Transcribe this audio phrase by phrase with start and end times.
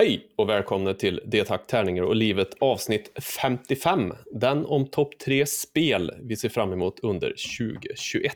[0.00, 4.12] Hej och välkomna till Det tack, tärningar och livet avsnitt 55.
[4.32, 8.34] Den om topp tre spel vi ser fram emot under 2021.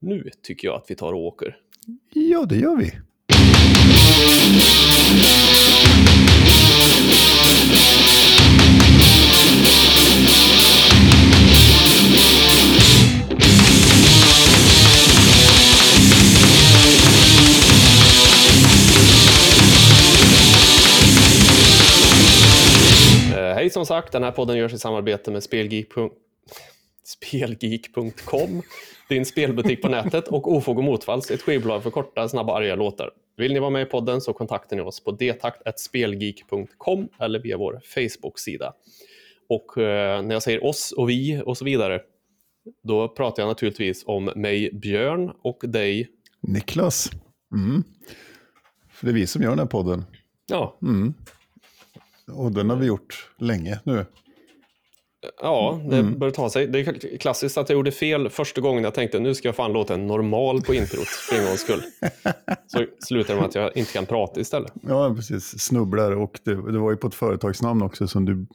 [0.00, 1.56] Nu tycker jag att vi tar och åker.
[2.12, 2.92] Ja, det gör vi.
[23.72, 25.88] Som sagt, den här podden görs i samarbete med Spelgeek.
[27.04, 28.62] Spelgeek.com,
[29.08, 33.10] din spelbutik på nätet och Ofog och Motvalls, ett skivbolag för korta, snabba, arga låtar.
[33.36, 37.80] Vill ni vara med i podden så kontaktar ni oss på detakt.spelgeek.com eller via vår
[37.84, 38.72] Facebook-sida.
[39.48, 42.00] Och eh, när jag säger oss och vi och så vidare,
[42.82, 46.08] då pratar jag naturligtvis om mig, Björn, och dig.
[46.40, 47.10] Niklas.
[47.54, 47.84] Mm.
[48.90, 50.04] För det är vi som gör den här podden.
[50.46, 51.14] Ja, Mm.
[52.34, 54.06] Och den har vi gjort länge nu.
[55.42, 56.18] ja det Mm.
[56.18, 56.66] bör ta sig.
[56.66, 59.72] Det är klassiskt att jag gjorde fel första gången jag tänkte nu ska jag fan
[59.72, 61.82] låta en normal på introt för en gångs skull.
[62.66, 64.72] Så slutar det med att jag inte kan prata istället.
[64.82, 65.60] Ja, precis.
[65.60, 66.12] Snubblar.
[66.12, 68.46] Och det, det var ju på ett företagsnamn också som du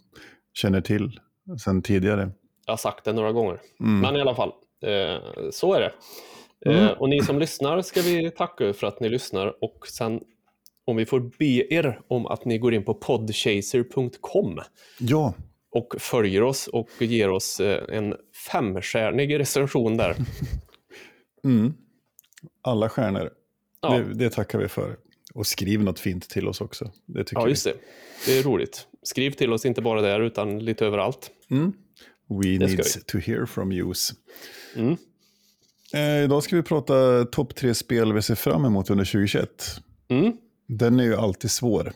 [0.53, 1.19] känner till
[1.63, 2.31] sedan tidigare.
[2.65, 3.59] Jag har sagt det några gånger.
[3.79, 3.99] Mm.
[3.99, 4.51] Men i alla fall,
[4.83, 5.91] eh, så är det.
[6.65, 6.97] Eh, Mm.
[6.99, 10.19] och ni som lyssnar ska vi tacka för att ni lyssnar och sen
[10.87, 14.59] om vi får be er om att ni går in på podchaser.com
[14.99, 15.33] Ja,
[15.71, 18.15] och följer oss och ger oss eh, en
[18.51, 20.15] femstjärnig recension där.
[21.43, 21.73] mm.
[22.61, 23.29] alla stjärnor.
[23.81, 24.97] Ja, Det, det tackar vi för.
[25.33, 26.91] Och skriv något fint till oss också.
[27.05, 27.73] Det tycker ja just det.
[28.25, 28.87] Det är roligt.
[29.03, 31.31] Skriv till oss inte bara där utan lite överallt.
[31.47, 31.57] vi.
[31.57, 31.73] Mm.
[32.29, 34.13] We Det needs to hear from yous.
[34.75, 34.97] Mm.
[35.93, 39.49] Eh, idag ska vi prata topp tre spel vi ser fram emot under 2021.
[40.07, 40.37] Mm.
[40.67, 41.93] Den är ju alltid svår,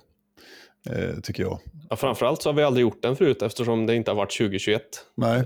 [0.89, 1.59] eh, tycker jag.
[1.89, 4.81] Ja, framförallt så har vi aldrig gjort den förut eftersom det inte har varit 2021
[5.15, 5.43] Nej,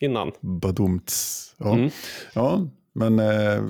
[0.00, 0.32] innan.
[0.40, 1.44] badumts.
[1.58, 1.74] Ja.
[1.74, 1.90] Mm.
[2.34, 2.68] ja,
[2.98, 3.64] men eh,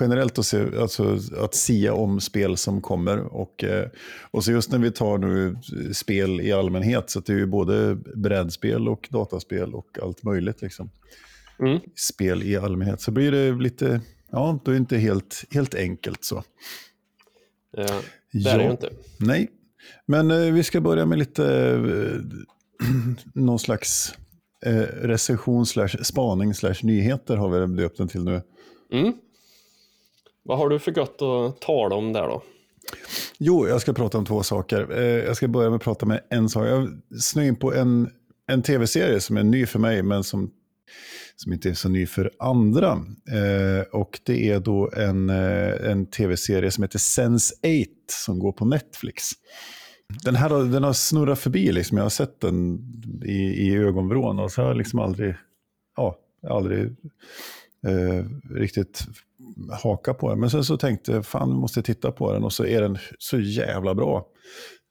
[0.00, 3.18] generellt att, se, alltså, att sia om spel som kommer.
[3.18, 3.88] Och, eh,
[4.30, 5.56] och så just när vi tar nu
[5.92, 10.62] spel i allmänhet, så det är ju både brädspel och dataspel och allt möjligt.
[10.62, 10.90] Liksom.
[11.58, 11.80] Mm.
[11.96, 13.00] Spel i allmänhet.
[13.00, 14.00] Så blir det lite,
[14.30, 16.42] ja, då är det inte helt, helt enkelt så.
[17.78, 17.96] Eh,
[18.32, 18.90] det är det ju inte.
[19.18, 19.50] Nej,
[20.06, 22.88] men eh, vi ska börja med lite eh,
[23.34, 24.14] någon slags
[24.66, 28.42] eh, recension slash spaning slash nyheter har vi döpt den till nu.
[28.92, 29.12] Mm.
[30.42, 32.42] Vad har du för gött att tala om där då?
[33.38, 34.98] Jo, jag ska prata om två saker.
[34.98, 36.66] Eh, jag ska börja med att prata med en sak.
[36.66, 36.88] Jag
[37.20, 38.10] snöade in på en,
[38.46, 40.50] en tv-serie som är ny för mig, men som,
[41.36, 42.92] som inte är så ny för andra.
[43.32, 47.86] Eh, och det är då en, eh, en tv-serie som heter Sense8
[48.24, 49.24] som går på Netflix.
[50.24, 51.96] Den här har- den har snurrat förbi, liksom.
[51.96, 52.78] jag har sett den
[53.24, 55.34] i, i ögonvrån och så har jag liksom aldrig,
[55.96, 56.18] ja,
[56.48, 56.82] aldrig
[57.86, 58.24] eh,
[58.54, 59.04] riktigt
[59.82, 60.40] haka på den.
[60.40, 62.98] Men sen så tänkte jag, fan vi måste titta på den och så är den
[63.18, 64.26] så jävla bra.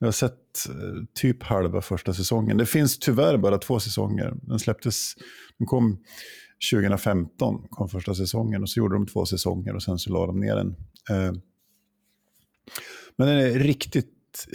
[0.03, 2.57] Jag har sett eh, typ halva första säsongen.
[2.57, 4.33] Det finns tyvärr bara två säsonger.
[4.41, 5.13] Den släpptes,
[5.57, 5.99] den kom
[6.71, 10.39] 2015, kom första säsongen och så gjorde de två säsonger och sen så la de
[10.39, 10.67] ner den.
[11.09, 11.33] Eh,
[13.15, 14.07] men den är riktigt,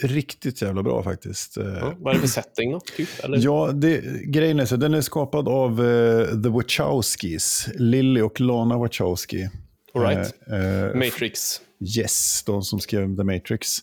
[0.03, 1.57] riktigt jävla bra faktiskt.
[1.57, 2.79] Eh, Ja, vad är det för setting då?
[2.79, 3.09] Typ?
[3.27, 8.77] Ja, det, grejen är så, den är skapad av eh, The Wachowskis, Lily och Lana
[8.77, 9.49] Wachowski.
[9.93, 10.33] All right.
[10.47, 11.61] Eh, Matrix.
[11.97, 13.77] Yes, de som skrev The Matrix.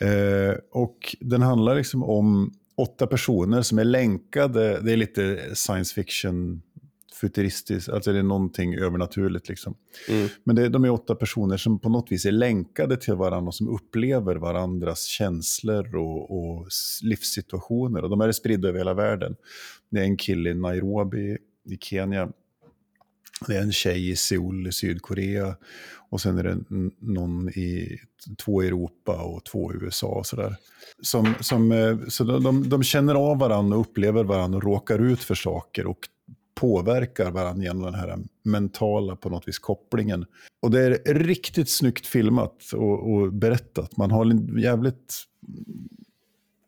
[0.00, 5.94] Eh, och den handlar liksom om åtta personer som är länkade, det är lite science
[5.94, 6.62] fiction
[7.22, 9.74] futuristiskt, alltså det är någonting övernaturligt liksom.
[10.08, 10.28] Mm.
[10.44, 13.54] Men det, de är åtta personer som på något vis är länkade till varandra och
[13.54, 16.68] som upplever varandras känslor och, och
[17.02, 18.02] livssituationer.
[18.02, 19.36] Och de är spridda över hela världen.
[19.90, 22.28] Det är en kille i Nairobi i Kenya.
[23.46, 25.56] Det är en tjej i Seoul i Sydkorea.
[26.10, 26.58] Och sen är det
[26.98, 27.98] någon i,
[28.44, 30.56] två i Europa och två i USA och sådär.
[31.02, 34.98] Som, som, eh, så de, de, de känner av varandra och upplever varandra och råkar
[34.98, 35.98] ut för saker och
[36.54, 40.24] påverkar varandra genom den här mentala på något vis kopplingen.
[40.62, 43.96] Och det är riktigt snyggt filmat och, och berättat.
[43.96, 45.14] Man har en jävligt...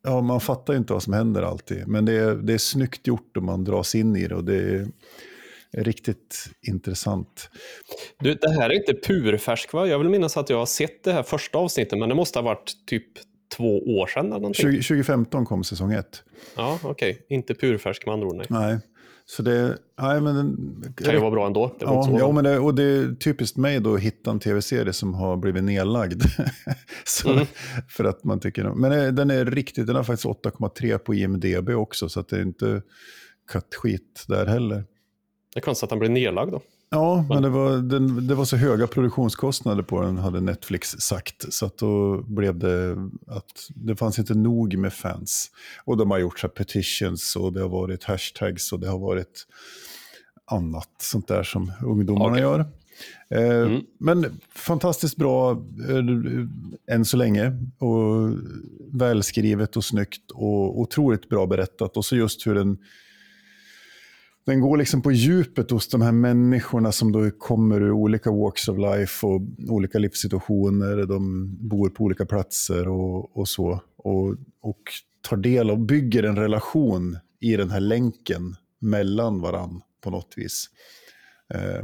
[0.02, 1.88] Ja, man fattar ju inte vad som händer alltid.
[1.88, 4.34] Men det är, det är snyggt gjort och man dras in i det.
[4.34, 4.88] Och det är
[5.76, 7.50] riktigt intressant.
[8.20, 9.86] Du, det här är inte purfärsk va?
[9.86, 12.44] Jag vill minnas att jag har sett det här första avsnittet, men det måste ha
[12.44, 13.06] varit typ
[13.56, 14.62] två år sedan eller någonting.
[14.62, 16.22] 20, 2015 kom säsong ett.
[16.56, 17.26] Ja, okej.
[17.28, 18.46] Inte purfärsk med andra ord, nej.
[18.50, 18.78] Nej.
[19.26, 21.66] Så det, nej men den, Kan ju vara bra ändå.
[21.78, 24.92] Det Ja, ja men det, och det är typiskt mig då att hitta en tv-serie
[24.92, 26.22] som har blivit nedlagd.
[27.04, 27.46] så, Mm.
[27.88, 31.68] För att man tycker, men eh, den är riktigt, den har faktiskt 8,3 på IMDB
[31.68, 32.82] också, så att det är inte
[33.52, 34.84] kattskit där heller.
[35.54, 36.60] Det är konstigt att den blev nedlagd då.
[36.90, 41.52] Ja, men det var, den, det var så höga produktionskostnader på den, hade Netflix sagt.
[41.52, 42.96] Så att då blev det
[43.26, 45.50] att det fanns inte nog med fans.
[45.84, 49.46] Och de har gjort så petitions och det har varit hashtags och det har varit
[50.44, 52.42] annat sånt där som ungdomarna Okej.
[52.42, 52.60] gör.
[53.30, 53.82] Eh, Mm.
[53.98, 55.50] Men fantastiskt bra
[55.88, 57.52] eh, än så länge.
[57.78, 58.30] Och
[58.92, 61.96] välskrivet och snyggt och otroligt bra berättat.
[61.96, 62.78] Och så just hur den
[64.46, 68.68] den går liksom på djupet hos de här människorna som då kommer ur olika walks
[68.68, 71.06] of life och olika livssituationer.
[71.06, 73.80] De bor på olika platser och, och så.
[73.96, 74.80] Och, och
[75.20, 80.70] tar del av, bygger en relation i den här länken mellan varann på något vis.
[81.54, 81.82] Eh,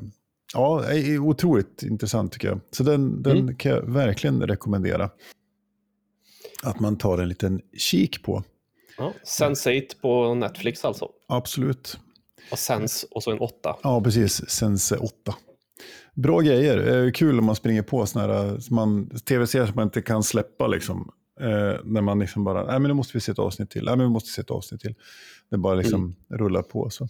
[0.54, 0.84] ja,
[1.20, 2.60] otroligt intressant tycker jag.
[2.70, 3.56] Så den, den Mm.
[3.56, 5.10] kan jag verkligen rekommendera.
[6.62, 8.44] Att man tar en liten kik på.
[8.98, 9.12] Ja.
[9.24, 11.08] Sense8 på Netflix alltså.
[11.28, 11.98] Absolut.
[12.52, 13.76] Och Sense och så en åtta.
[13.82, 14.50] Ja, precis.
[14.50, 15.34] Sense 8.
[16.14, 17.04] Bra grejer.
[17.06, 20.22] Eh, kul om man springer på sådana här som man- tv-serier som man inte kan
[20.22, 20.66] släppa.
[20.66, 21.10] Liksom.
[21.40, 23.84] Eh, när man liksom bara, nej men nu måste vi se ett avsnitt till.
[23.84, 24.94] Nej men vi måste se ett avsnitt till.
[25.50, 26.90] Det bara liksom rullar på.
[26.90, 27.08] Så.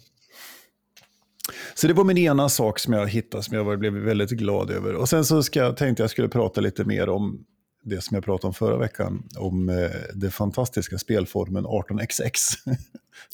[1.75, 4.69] så det var min ena sak som jag hittade som jag var- blev väldigt glad
[4.71, 4.93] över.
[4.95, 7.45] Och sen så ska, tänkte jag skulle prata lite mer om
[7.83, 9.23] det som jag pratade om förra veckan.
[9.37, 12.37] Om eh, det fantastiska spelformen 18xx.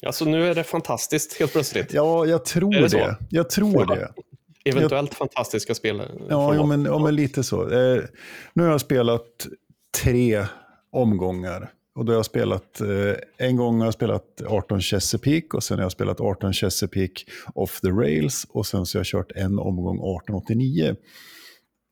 [0.02, 1.92] Alltså nu är det fantastiskt helt plötsligt.
[1.92, 3.16] ja, jag tror det det.
[3.30, 3.94] Jag tror Ja.
[3.94, 4.08] det.
[4.70, 6.02] Eventuellt fantastiska spel.
[6.28, 7.70] Ja, jo, men, ja, men lite så.
[7.70, 8.02] Eh,
[8.52, 9.46] nu har jag spelat
[10.02, 10.46] tre
[10.92, 11.70] omgångar.
[11.94, 12.86] Och då har jag spelat, eh,
[13.46, 17.24] en gång har jag spelat 18 Chesapeake och sen har jag spelat 18 Chesapeake
[17.54, 20.96] off the rails och sen så har jag kört en omgång 1889.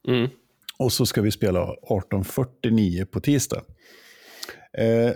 [0.09, 0.29] Mm.
[0.79, 3.63] Och så ska vi spela 1849 på tisdag.
[4.79, 5.13] Eh,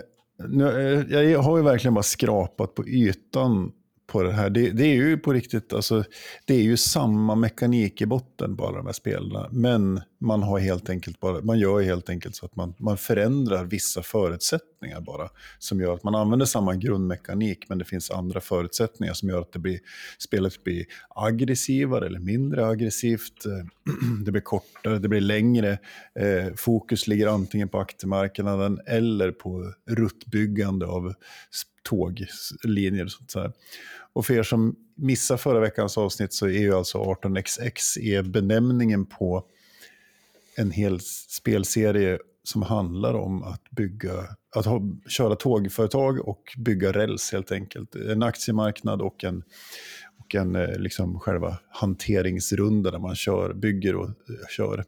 [0.47, 3.71] nu, eh, jag har ju verkligen bara skrapat på ytan
[4.07, 4.49] på det här.
[4.49, 6.03] Det, det är ju på riktigt, alltså,
[6.45, 9.47] det är ju samma mekanik i botten på alla de här spelen.
[9.51, 13.65] Men man, har helt enkelt bara, man gör helt enkelt så att man, man förändrar
[13.65, 15.29] vissa förutsättningar bara.
[15.59, 19.53] Som gör att man använder samma grundmekanik men det finns andra förutsättningar som gör att
[19.53, 19.79] det blir,
[20.19, 23.45] spelet blir aggressivare eller mindre aggressivt.
[23.45, 23.93] Eh,
[24.25, 25.71] det blir kortare, det blir längre.
[26.15, 31.13] Eh, fokus ligger antingen på aktiemarknaden eller på ruttbyggande av
[31.83, 33.05] tåglinjer.
[33.05, 33.51] och sånt där.
[34.13, 39.05] Och för er som missade förra veckans avsnitt så är ju alltså 18xx är benämningen
[39.05, 39.45] på
[40.55, 40.99] en hel
[41.29, 44.11] spelserie som handlar om att bygga,
[44.55, 47.95] att ha, köra tågföretag och bygga räls helt enkelt.
[47.95, 49.43] En aktiemarknad och en,
[50.19, 54.85] och en eh, liksom själva hanteringsrunda där man kör, bygger och eh, kör.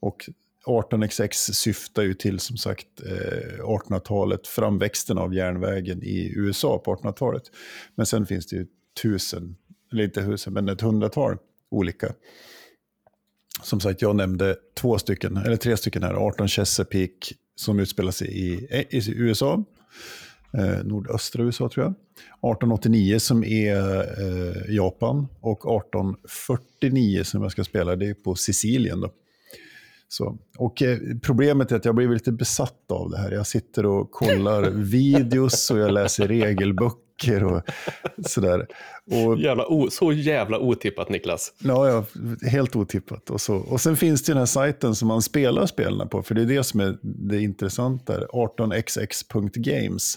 [0.00, 0.28] Och
[0.66, 7.42] 18xx syftar ju till som sagt eh, 1800-talet, framväxten av järnvägen i USA på 1800-talet.
[7.94, 8.66] Men sen finns det ju
[9.02, 9.56] tusen,
[9.92, 11.36] eller inte tusen, men ett hundratal
[11.70, 12.14] olika.
[13.62, 16.14] Som sagt, jag nämnde två stycken, eller tre stycken här.
[16.14, 18.52] 18 Chesapeake som utspelar sig i,
[18.90, 19.64] i USA,
[20.58, 21.92] eh, nordöstra USA tror jag.
[21.92, 29.00] 1889 som är eh, Japan och 1849 som jag ska spela, det är på Sicilien.
[29.00, 29.10] Då.
[30.08, 30.38] Så.
[30.58, 33.30] Och eh, problemet är att jag blir lite besatt av det här.
[33.30, 37.07] Jag sitter och kollar videos och jag läser regelböcker
[37.44, 37.62] och
[38.26, 38.66] sådär.
[39.10, 41.52] Och, Jävla o, så jävla otippat Niklas.
[41.58, 42.04] ja, ja,
[42.48, 43.30] helt otippat.
[43.30, 43.56] Och, så.
[43.56, 46.46] och sen finns det den här sajten som man spelar spelen på, för det är
[46.46, 48.12] det som är det intressanta.
[48.12, 50.14] här, 18xx.games.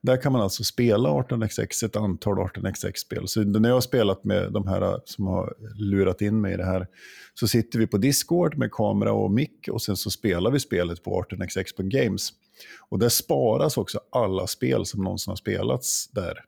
[0.00, 3.28] Där kan man alltså spela 18xx, ett antal 18xx-spel.
[3.28, 6.64] Så när jag har spelat med de här som har lurat in mig i det
[6.64, 6.86] här,
[7.34, 11.04] så sitter vi på Discord med kamera och mick och sen så spelar vi spelet
[11.04, 12.32] på 18xx.games.
[12.78, 16.44] Och där sparas också alla spel som någonsin har spelats där.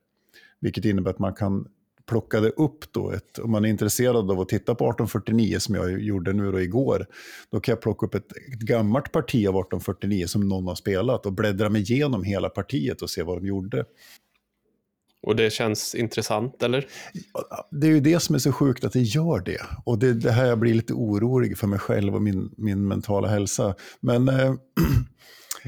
[0.60, 1.68] Vilket innebär att man kan
[2.06, 5.74] plocka det upp då, ett, om man är intresserad av att titta på 1849 som
[5.74, 7.06] jag gjorde nu då igår,
[7.50, 11.26] då kan jag plocka upp ett, ett gammalt parti av 1849 som någon har spelat
[11.26, 13.84] och bläddra mig igenom hela partiet och se vad de gjorde.
[15.22, 16.86] Och det känns intressant, eller?
[17.70, 19.60] Det är ju det som är så sjukt att det gör det.
[19.84, 23.28] Och det det här jag blir lite orolig för mig själv och min, min mentala
[23.28, 23.74] hälsa.
[24.00, 24.54] Men eh,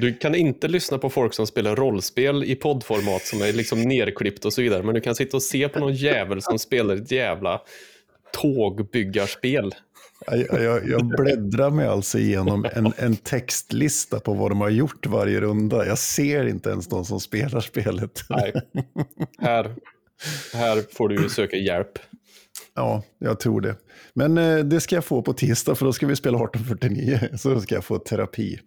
[0.01, 4.45] Du kan inte lyssna på folk som spelar rollspel i poddformat som är liksom nerklippt
[4.45, 7.11] och så vidare, men du kan sitta och se på någon jävel som spelar ett
[7.11, 7.61] jävla
[8.33, 9.75] tågbyggarspel.
[10.27, 15.07] Jag, jag, jag bläddrar mig alltså igenom en, en textlista på vad de har gjort
[15.07, 15.87] varje runda.
[15.87, 18.25] Jag ser inte ens de som spelar spelet.
[18.29, 18.53] Nej,
[19.39, 19.75] här,
[20.55, 21.99] här får du söka hjälp.
[22.75, 23.75] Ja, jag tror det.
[24.15, 27.21] Men eh, det ska jag få på tisdag, för då ska vi spela 1849.
[27.39, 28.59] Så ska jag få terapi.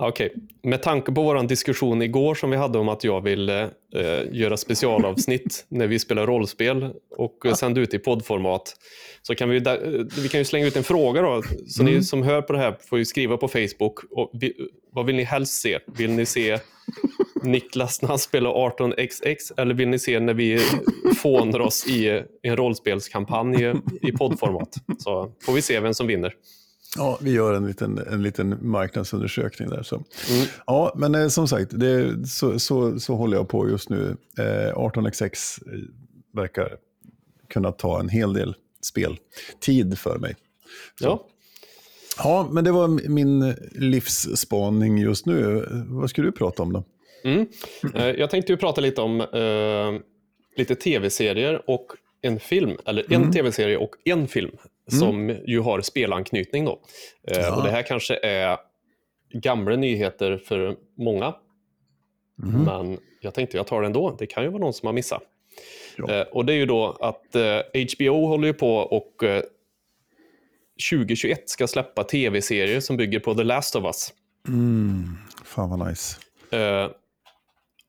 [0.00, 0.42] Okej, okay.
[0.62, 3.62] med tanke på vår diskussion igår som vi hade om att jag ville
[3.94, 8.76] eh, göra specialavsnitt när vi spelar rollspel och eh, sända ut i poddformat
[9.22, 9.74] så kan vi, eh,
[10.22, 11.42] vi kan ju slänga ut en fråga då.
[11.66, 11.94] Så mm.
[11.94, 13.98] ni som hör på det här får ju skriva på Facebook.
[14.10, 14.52] Och vi,
[14.92, 15.78] vad vill ni helst se?
[15.86, 16.58] Vill ni se
[17.42, 20.60] Niklas när han spelar 18xx eller vill ni se när vi
[21.22, 24.74] fånar oss i en rollspelskampanj i poddformat?
[24.98, 26.34] Så får vi se vem som vinner.
[26.98, 29.82] Ja, vi gör en liten, en liten marknadsundersökning där.
[29.82, 29.96] Så.
[29.96, 30.46] Mm.
[30.66, 34.16] Ja, men eh, som sagt, det, så, så, så håller jag på just nu.
[34.38, 35.80] Eh, 18xx eh,
[36.32, 36.76] verkar
[37.48, 40.36] kunna ta en hel del speltid för mig.
[41.00, 41.04] Så.
[41.04, 41.26] Ja.
[42.18, 45.66] Ja, men det var min livsspaning just nu.
[45.88, 46.84] Vad ska du prata om då?
[47.24, 47.46] Mm.
[47.94, 50.00] Eh, jag tänkte ju prata lite om eh,
[50.56, 51.86] lite tv-serier och
[52.22, 53.32] en film, eller en mm.
[53.32, 54.50] tv-serie och en film
[54.92, 55.00] mm.
[55.00, 56.64] som ju har spelanknytning.
[56.64, 56.80] Då.
[57.28, 57.56] Eh, ja.
[57.56, 58.58] Och Det här kanske är
[59.32, 61.34] gamla nyheter för många,
[62.42, 62.62] mm.
[62.62, 64.16] men jag tänkte jag tar det ändå.
[64.18, 65.22] Det kan ju vara någon som har missat.
[65.96, 66.14] Ja.
[66.14, 67.58] Eh, och Det är ju då att eh,
[67.94, 69.24] HBO håller ju på och
[70.90, 74.12] 2021 ska släppa tv-serier som bygger på The Last of Us.
[74.48, 75.04] Mm.
[75.44, 76.16] Fan vad nice.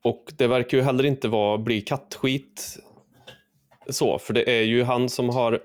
[0.03, 2.79] och det verkar ju heller inte vara, bli kattskit
[3.89, 5.59] så, för det är ju han som har, eh,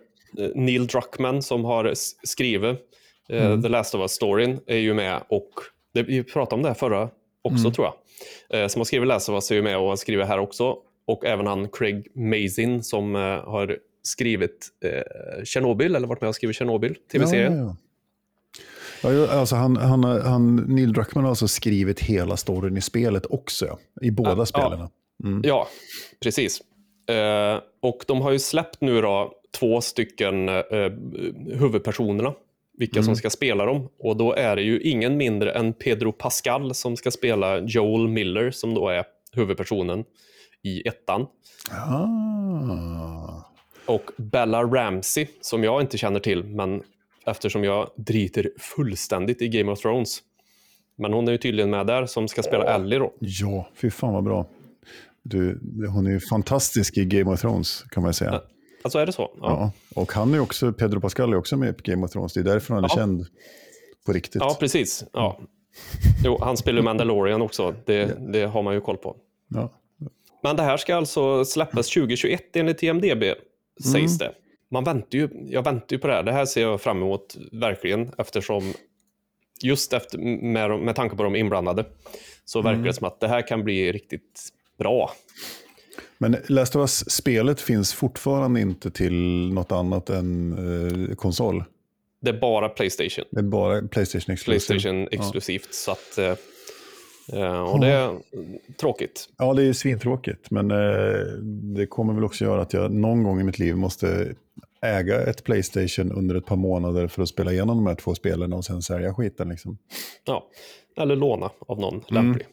[0.55, 2.79] Neil Druckmann som har skrivit
[3.29, 3.63] eh, mm.
[3.63, 5.51] The Last of Us-storyn är ju med och,
[5.95, 7.09] det, vi pratade om det här förra
[7.43, 7.73] också mm.
[7.73, 10.27] tror jag, eh, som har skrivit Last of Us är ju med och har skrivit
[10.27, 10.77] här också.
[11.07, 16.57] Och även han Craig Mazin som har skrivit eh, Chernobyl, eller varit med och skrivit
[16.57, 17.57] Chernobyl, tv-serien.
[17.57, 17.77] Ja,
[19.03, 19.31] ja, ja.
[19.31, 24.11] alltså han, han, han, Neil Druckmann har alltså skrivit hela storyn i spelet också, i
[24.11, 24.89] båda spelen.
[25.25, 25.43] Mm.
[25.45, 25.69] Ja,
[26.23, 26.61] precis.
[27.09, 30.91] Eh, och de har ju släppt nu då två stycken eh,
[31.59, 32.35] huvudpersonerna,
[32.79, 33.05] vilka mm.
[33.05, 33.89] som ska spela dem.
[33.99, 38.51] Och då är det ju ingen mindre än Pedro Pascal som ska spela Joel Miller,
[38.51, 40.05] som då är huvudpersonen
[40.63, 41.27] i ettan.
[41.71, 43.45] Ah.
[43.87, 46.83] Och Bella Ramsey, som jag inte känner till, men
[47.27, 50.19] eftersom jag driter fullständigt i Game of Thrones.
[50.97, 53.13] Men hon är ju tydligen med där, som ska spela Ellie då.
[53.19, 54.47] Ja, fy fan vad bra.
[55.23, 58.41] Du, hon är ju fantastisk i Game of Thrones kan man säga.
[58.85, 59.31] Alltså är det så?
[59.41, 59.41] Ja.
[59.41, 59.73] ja.
[59.95, 62.33] Och han är också, Pedro Pascal är också med i Game of Thrones.
[62.33, 62.97] Det är därför han är ja.
[62.97, 63.27] känd
[64.07, 64.43] på riktigt.
[64.43, 65.05] Ja, precis.
[65.13, 65.41] Ja.
[66.25, 67.75] Jo, han spelar ju Mandalorian också.
[67.85, 69.17] Det, det har man ju koll på.
[69.49, 69.71] Ja.
[70.43, 74.19] Men det här ska alltså släppas 2021 enligt sägs mm.
[74.19, 74.33] det.
[74.71, 76.23] Man väntar ju, jag väntar ju på det här.
[76.23, 78.73] Det här ser jag fram emot verkligen eftersom
[79.63, 81.85] just efter, med, med tanke på de inblandade
[82.45, 82.87] så verkar mm.
[82.87, 84.49] det som att det här kan bli riktigt
[84.79, 85.11] bra.
[86.19, 90.53] Men Last of Us-spelet finns fortfarande inte till något annat än
[91.09, 91.65] eh, konsol?
[92.21, 93.25] Det är bara Playstation.
[93.31, 94.69] Det är bara Playstation exklusivt.
[94.69, 95.69] Playstation exklusivt.
[95.71, 95.73] Ja.
[95.73, 96.19] Så att,
[97.33, 98.19] eh, och det är
[98.81, 99.29] tråkigt.
[99.39, 100.51] Ja, det är svintråkigt.
[100.51, 100.77] Men eh,
[101.77, 104.35] det kommer väl också göra att jag någon gång i mitt liv måste
[104.83, 108.53] äga ett Playstation under ett par månader för att spela igenom de här två spelen
[108.53, 109.49] och sen sälja skiten.
[109.49, 109.79] Liksom.
[110.25, 110.47] Ja,
[110.97, 112.05] eller låna av någon mm.
[112.09, 112.47] lämplig.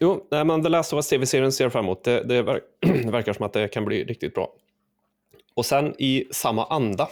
[0.00, 2.04] Jo, nej, men The Last of Us TV-serien ser jag fram emot.
[2.04, 2.42] Det, det,
[3.10, 4.52] verkar som att det kan bli riktigt bra.
[5.54, 7.08] Och sen i samma anda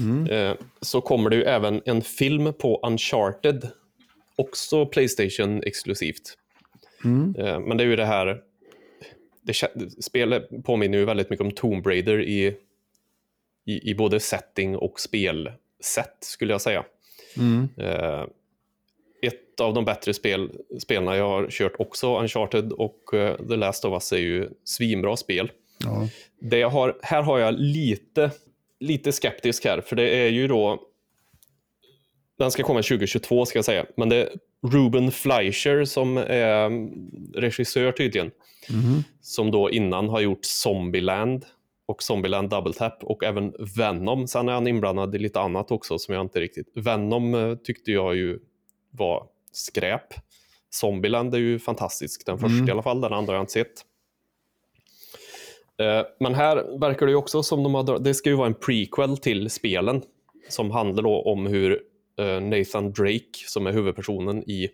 [0.00, 0.26] mm.
[0.26, 3.68] eh, så kommer det ju även en film på Uncharted.
[4.36, 6.38] Också Playstation exklusivt.
[7.04, 7.34] Mm.
[7.38, 8.40] Eh, men det är ju det här,
[9.42, 9.54] det,
[10.04, 12.56] spelet påminner ju väldigt mycket om Tomb Raider i,
[13.64, 16.84] i, i både setting och spelsätt skulle jag säga.
[17.36, 17.68] Mm.
[17.76, 18.24] Eh,
[19.26, 20.50] ett av de bättre spel,
[20.82, 25.16] spelarna jag har kört också, Uncharted och uh, The Last of Us är ju svinbra
[25.16, 25.50] spel.
[25.84, 26.08] Ja.
[26.40, 28.30] Det jag har, här har jag lite,
[28.80, 30.82] lite skeptisk här, för det är ju då
[32.38, 34.28] den ska komma 2022 ska jag säga, men det är
[34.72, 36.70] Ruben Fleischer som är
[37.40, 38.30] regissör tydligen.
[38.70, 39.02] Mm.
[39.20, 41.44] Som då innan har gjort Zombieland
[41.86, 44.26] och Zombieland Double Tap och även Venom.
[44.26, 46.68] Sen är han inblandad i lite annat också som jag inte riktigt...
[46.74, 48.38] Venom eh, tyckte jag ju
[48.96, 50.14] var skräp.
[50.70, 52.68] Zombieland är ju fantastisk, den första mm.
[52.68, 53.84] i alla fall, den andra har jag inte sett.
[55.78, 58.54] Eh, men här verkar det ju också som de har, det ska ju vara en
[58.54, 60.02] prequel till spelen
[60.48, 61.82] som handlar om hur
[62.18, 64.68] eh, Nathan Drake, som är huvudpersonen i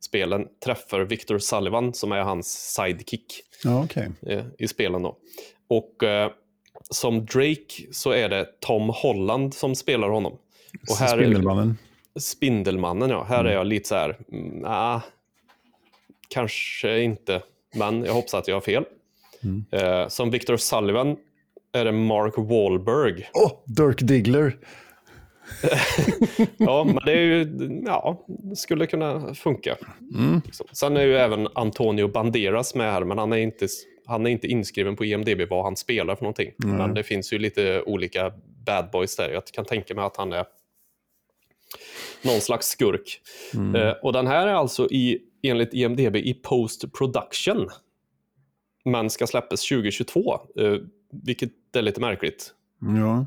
[0.00, 4.08] spelen, träffar Victor Sullivan som är hans sidekick ja, okay.
[4.26, 5.02] Eh, i spelen.
[5.02, 5.16] Då.
[5.68, 6.02] Och
[6.90, 10.32] som Drake så är det Tom Holland som spelar honom.
[10.90, 11.78] Och här Spindelmannen.
[12.20, 13.24] Spindelmannen, ja.
[13.24, 13.52] Här mm.
[13.52, 15.02] är jag lite så här, mm, nah,
[16.28, 17.42] kanske inte,
[17.74, 18.84] men jag hoppas att jag har fel.
[19.42, 19.64] Mm.
[19.70, 21.16] Eh, som Victor Sullivan
[21.72, 23.28] är det Mark Wahlberg.
[23.34, 24.56] Åh, oh, Dirk Diggler!
[26.56, 29.76] ja, men det är ju, ja, skulle kunna funka.
[30.14, 30.40] Mm.
[30.72, 33.66] Sen är ju även Antonio Banderas med här, men han är inte,
[34.06, 36.50] han är inte inskriven på IMDB vad han spelar för någonting.
[36.64, 36.76] Mm.
[36.76, 38.32] Men det finns ju lite olika
[38.66, 39.30] bad boys där.
[39.30, 40.44] Jag kan tänka mig att han är
[42.24, 43.20] någon slags skurk.
[43.54, 43.74] Mm.
[43.74, 47.68] Eh, och den här är alltså i, enligt IMDB i post production.
[48.84, 50.76] Men ska släppas 2022, eh,
[51.10, 52.54] vilket är lite märkligt.
[52.80, 53.26] Ja.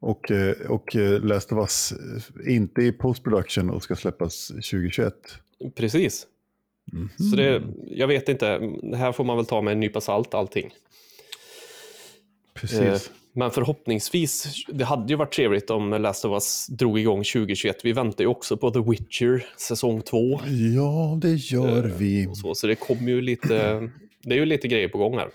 [0.00, 1.92] Och, eh, och eh, Last of Us
[2.46, 5.14] inte i post production och ska släppas 2021.
[5.74, 6.26] Precis.
[6.92, 7.30] Mm -hmm.
[7.30, 8.46] Så det, jag vet inte,
[8.96, 10.70] här får man väl ta med en nypa salt allting.
[12.60, 12.78] Precis.
[12.80, 13.00] Eh,
[13.32, 17.76] men förhoppningsvis, det hade ju varit trevligt om Last of Us drog igång 2021.
[17.84, 20.40] Vi väntar ju också på The Witcher säsong 2.
[20.76, 22.28] Ja, det gör eh, vi.
[22.34, 23.90] Så, så det kommer ju lite,
[24.22, 25.28] det är ju lite grejer på gång här.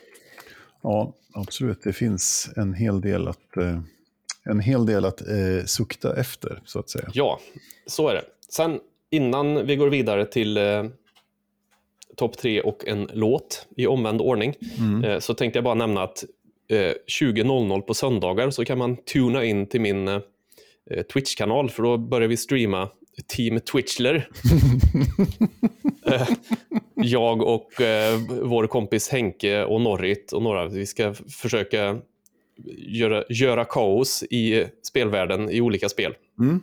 [0.81, 1.83] Ja, absolut.
[1.83, 3.79] Det finns en hel del att, eh,
[4.43, 7.09] en hel del att eh, sukta efter, så att säga.
[7.13, 7.39] Ja,
[7.87, 8.23] så är det.
[8.49, 10.83] Sen innan vi går vidare till eh,
[12.15, 15.03] topp tre och en låt i omvänd ordning, mm.
[15.03, 16.23] eh, så tänkte jag bara nämna att
[16.69, 20.21] 20.00 på söndagar så kan man tuna in till min eh,
[21.13, 22.89] Twitch-kanal för då börjar vi streama
[23.27, 24.29] Team Twitchler.
[26.05, 26.27] Eh,
[26.95, 31.99] jag och eh, vår kompis Henke och Norrit och några, vi ska försöka
[32.77, 36.15] göra, göra kaos i spelvärlden i olika spel.
[36.39, 36.61] Mm.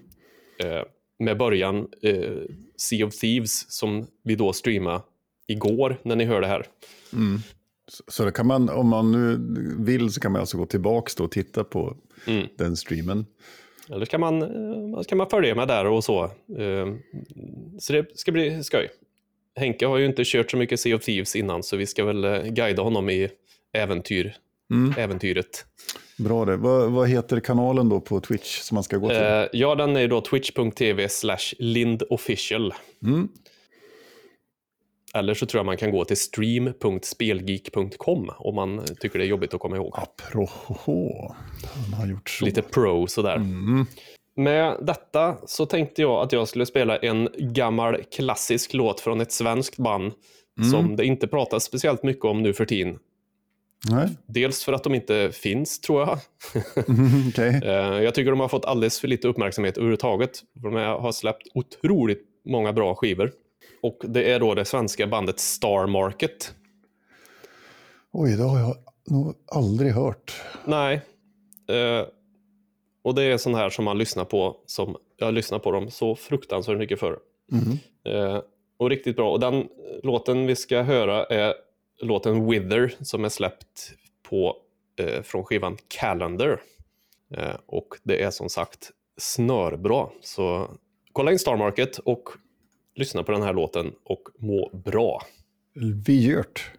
[1.18, 1.88] med början
[2.76, 5.02] Sea of Thieves som vi då streamade
[5.46, 6.66] igår när ni hör det här.
[7.12, 7.40] Mm.
[8.08, 9.38] Så kan man, om man nu
[9.78, 12.46] vill så kan man alltså gå tillbaka och titta på mm.
[12.56, 13.26] den streamen.
[13.92, 16.24] Eller kan man, eh, kan man följa med där och så.
[16.58, 16.86] Eh,
[17.78, 18.88] så det ska bli skoj.
[19.54, 22.24] Henke har ju inte kört så mycket Sea of Thieves innan så vi ska väl
[22.24, 23.28] eh, guida honom i
[23.72, 24.36] äventyr,
[24.70, 24.94] mm.
[24.98, 25.64] äventyret.
[26.18, 26.56] Bra det.
[26.56, 29.48] Vad, vad, heter kanalen då på Twitch som man ska gå till?
[29.60, 32.74] ja, den är då twitch.tv slash lindofficial.
[33.02, 33.28] Mm.
[35.14, 39.54] Eller så tror jag man kan gå till stream.spelgeek.com om man tycker det är jobbigt
[39.54, 39.94] att komma ihåg.
[39.96, 41.34] Apropå,
[41.74, 42.44] han har gjort så.
[42.44, 43.36] Lite pro sådär.
[43.36, 43.86] Mm.
[44.36, 49.32] Med detta så tänkte jag att jag skulle spela en gammal klassisk låt från ett
[49.32, 50.12] svenskt band
[50.58, 50.70] mm.
[50.70, 52.98] som det inte pratas speciellt mycket om nu för tiden.
[53.90, 54.08] Nej.
[54.26, 56.08] Dels för att de inte finns, tror jag.
[56.88, 57.48] Mm, okay.
[57.64, 60.40] Eh, jag tycker de har fått alldeles för lite uppmärksamhet överhuvudtaget.
[60.52, 63.32] De har släppt otroligt många bra skivor.
[63.82, 66.54] Och det är då det svenska bandet Star Market.
[68.12, 70.42] Oj, det har jag nog aldrig hört.
[70.64, 71.00] Nej.
[71.68, 72.06] Eh,
[73.02, 76.16] och det är sån här som man lyssnar på, som jag lyssnar på dem så
[76.16, 77.18] fruktansvärt mycket för.
[77.52, 77.78] Mm.
[78.04, 78.42] Eh,
[78.76, 79.32] och riktigt bra.
[79.32, 79.68] Och den
[80.02, 81.54] låten vi ska höra är
[82.00, 84.56] låten Wither som är släppt på,
[84.96, 86.60] eh, från skivan Calendar.
[87.34, 90.08] Eh, och det är som sagt snörbra.
[90.20, 90.70] Så
[91.12, 92.28] kolla in Star Market och
[92.94, 95.22] lyssna på den här låten och må bra.
[96.04, 96.70] Vi gjort.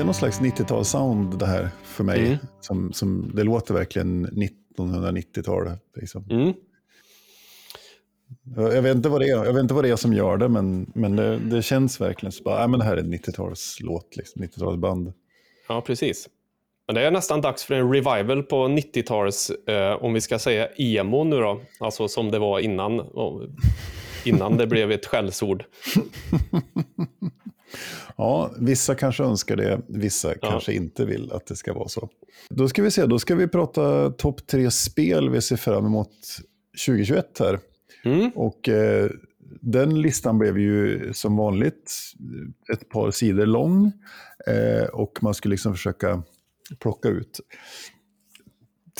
[0.00, 2.26] Är någon slags 90-tals-sound det här för mig.
[2.26, 2.38] Mm.
[2.60, 5.70] Som, som, det låter verkligen 1990-tal.
[5.96, 6.24] Liksom.
[6.30, 6.52] Mm.
[8.56, 10.48] Jag, vet inte vad det är, jag vet inte vad det är som gör det,
[10.48, 14.16] men, men det, det känns verkligen så bara, äh, men det här är en 90-talslåt,
[14.16, 15.12] liksom, 90-talsband.
[15.68, 16.28] Ja, precis.
[16.86, 20.68] Men det är nästan dags för en revival på 90-tals, eh, om vi ska säga
[20.76, 23.06] emo nu då, alltså som det var innan,
[24.24, 25.64] innan det blev ett skällsord.
[28.16, 32.08] Ja, vissa kanske önskar det, vissa kanske inte vill att det ska vara så.
[32.50, 36.10] Då ska vi se, då ska vi prata topp tre spel vi ser fram emot
[36.86, 37.58] 2021 här.
[38.04, 38.30] Mm.
[38.34, 39.10] Och eh,
[39.60, 41.92] den listan blev ju som vanligt
[42.72, 43.92] ett par sidor lång.
[44.46, 46.22] Eh, och man skulle liksom försöka
[46.78, 47.40] plocka ut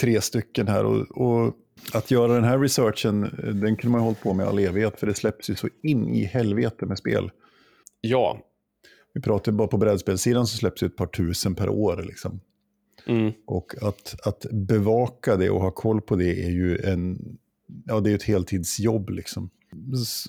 [0.00, 0.84] tre stycken här.
[0.84, 1.54] Och, och
[1.92, 5.00] att göra den här researchen, eh, den kunde man ha hållit på med all evighet,
[5.00, 7.30] för det släpps ju så in i helvete med spel.
[8.00, 8.38] Ja.
[9.12, 12.02] Vi pratar bara på brädspelsidan så släpps ett par tusen per år.
[12.06, 12.40] Liksom.
[13.06, 13.32] Mm.
[13.46, 17.18] Och att, att bevaka det och ha koll på det är ju en,
[17.86, 19.10] ja, det är ett heltidsjobb.
[19.10, 19.50] Liksom.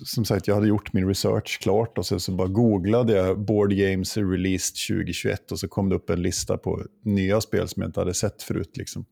[0.04, 3.72] Som sagt, jag hade gjort min research klart och sen så bara googlade jag Board
[3.72, 7.88] Games Released 2021 och så kom det upp en lista på nya spel som jag
[7.88, 8.76] inte hade sett förut.
[8.76, 9.04] Liksom.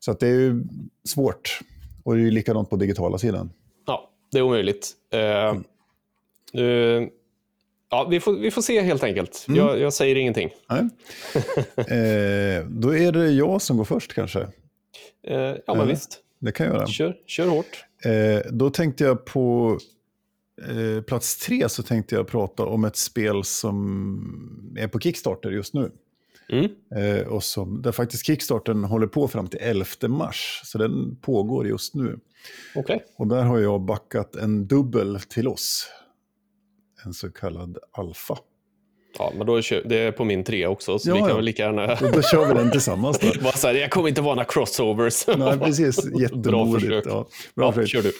[0.00, 0.64] Så att det är ju
[1.04, 1.60] svårt.
[2.04, 3.50] Och det är ju likadant på digitala sidan.
[3.86, 4.90] ja, det är omöjligt.
[5.12, 5.60] Eh,
[6.52, 7.10] nu-
[7.92, 9.44] ja, vi, får, vi får se helt enkelt.
[9.48, 10.50] Jag, jag säger ingenting.
[10.70, 10.80] Nej.
[11.76, 14.40] eh, då är det jag som går först kanske.
[14.40, 14.48] Eh,
[15.36, 15.86] ja, men Eller?
[15.86, 16.18] visst.
[16.38, 16.86] Det kan jag göra.
[16.86, 17.84] Kör, kör hårt.
[18.04, 19.78] Eh, då tänkte jag på
[20.68, 25.74] eh, plats tre så tänkte jag prata om ett spel som är på Kickstarter just
[25.74, 25.90] nu.
[26.48, 26.70] Mm.
[26.94, 30.60] Eh, och som, där faktiskt Kickstarten håller på fram till 11 mars.
[30.64, 32.18] Så den pågår just nu.
[32.74, 33.04] Okej.
[33.16, 35.88] Och där har jag backat en dubbel till oss.
[37.04, 38.38] En så kallad alfa.
[39.18, 41.36] Ja, men då kör, det är på min tre också, så Ja, vi kan ja.
[41.36, 41.92] väl lika gärna...
[41.92, 43.32] Och då kör vi den tillsammans då.
[43.42, 45.26] Bara så här, jag kommer inte vara några crossovers.
[45.38, 46.04] Nej, precis.
[46.04, 46.84] Bra Jättemodigt.
[46.84, 47.04] försök.
[47.06, 47.88] Ja, bra försök.
[47.88, 48.12] kör du.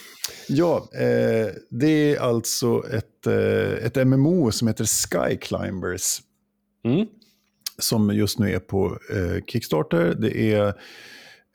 [0.49, 6.21] Ja, eh, det är alltså ett, eh, ett MMO som heter Sky Climbers.
[6.85, 7.07] Mm.
[7.79, 10.15] Som just nu är på eh, Kickstarter.
[10.19, 10.67] Det är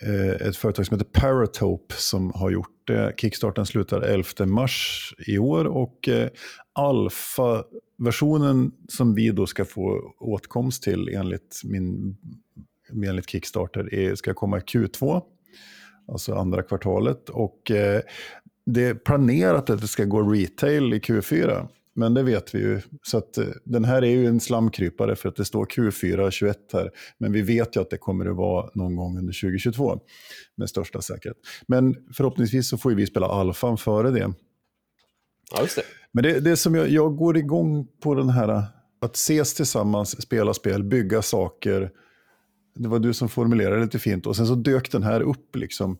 [0.03, 2.69] eh, ett företag som heter Paratope som har gjort.
[2.89, 6.30] Eh, kickstarten slutar 11 mars i år och eh,
[6.73, 12.17] alfa-versionen som vi då ska få åtkomst till enligt, min,
[13.06, 15.21] enligt Kickstarter är, ska komma i Q2
[16.08, 17.30] alltså andra kvartalet.
[17.30, 18.02] Och eh,
[18.65, 21.67] det är planerat att det ska gå retail i Q4.
[21.97, 22.81] Men det vet vi ju.
[23.03, 26.57] Så att, eh, den här är ju en slamkrypare för att det står Q4 21
[26.73, 26.91] här.
[27.17, 29.99] Men vi vet ju att det kommer att vara någon gång under 2022
[30.55, 31.38] med största säkerhet.
[31.67, 34.33] Men förhoppningsvis så får ju vi spela alfan före det.
[35.55, 35.83] Ja, just det.
[36.12, 38.63] Men det, det som jag, jag går igång på den här,
[39.01, 41.91] att ses tillsammans, spela spel, bygga saker.
[42.75, 45.55] Det var du som formulerade det lite fint och sen så dök den här upp.
[45.55, 45.97] liksom.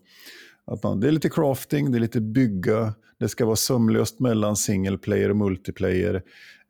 [0.68, 4.56] Att man, det är lite crafting, det är lite bygga, det ska vara sömlöst mellan
[4.56, 6.14] single player och multiplayer.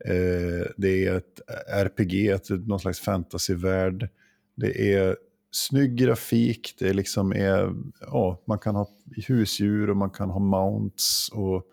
[0.05, 4.09] Eh, det är ett RPG, ett, någon slags fantasyvärld.
[4.57, 5.17] Det är
[5.51, 8.89] snygg grafik, det är liksom är, ja, man kan ha
[9.29, 11.29] husdjur och man kan ha mounts.
[11.33, 11.65] och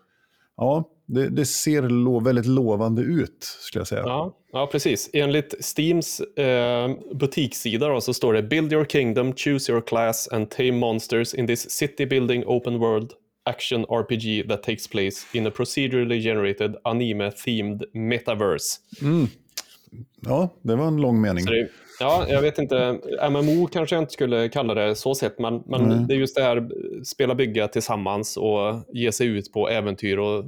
[0.56, 4.02] Ja, det, det ser lo, väldigt lovande ut, skulle jag säga.
[4.02, 5.10] Ja, ja, precis.
[5.12, 10.50] Enligt Steams eh, butikssida då, så står det Build your kingdom, choose your class and
[10.50, 13.12] tame monsters in this city building open world
[13.44, 18.78] action RPG that takes place in a procedurally generated anime-themed metaverse.
[20.20, 21.44] Ja, det var en lång mening.
[21.44, 21.68] Det,
[22.00, 22.98] ja, jag vet inte,
[23.30, 26.42] MMO kanske jag inte skulle kalla det så sett, men, men det är just det
[26.42, 26.68] här
[27.04, 30.44] spela bygga tillsammans och ge sig ut på äventyr och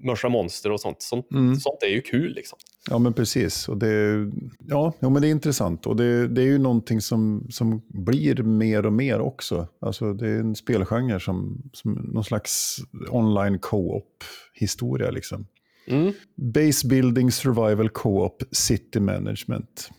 [0.00, 1.02] mörsa monster och sånt.
[1.02, 1.26] Sånt,
[1.62, 2.58] sånt är ju kul liksom.
[2.90, 3.68] Ja, men precis.
[3.68, 4.30] Och det,
[4.68, 5.86] ja, ja, men det är intressant.
[5.86, 9.68] Och det, det är ju någonting som, som blir mer och mer också.
[9.80, 12.76] Alltså, det är en spelgenre som, som någon slags
[13.10, 15.10] online co-op-historia.
[15.10, 15.46] Liksom.
[15.86, 16.12] Mm.
[16.34, 19.90] Base building, survival co-op, city management.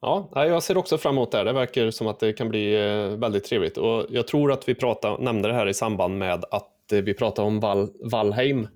[0.00, 1.44] Ja, jag ser också fram emot det här.
[1.44, 3.78] Det verkar som att det kan bli eh, väldigt trevligt.
[3.78, 7.48] Och jag tror att vi pratade, nämnde det här i samband med att vi pratade
[7.48, 8.68] om Val, Valheim